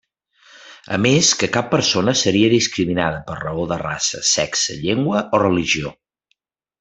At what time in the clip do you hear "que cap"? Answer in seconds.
1.41-1.67